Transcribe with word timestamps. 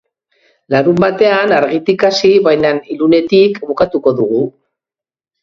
Larunbatean 0.75 1.53
argitik 1.57 2.05
hasi 2.09 2.31
baina 2.47 2.73
ilunetik 2.97 3.61
bukatuko 3.71 4.17
dugu. 4.23 4.43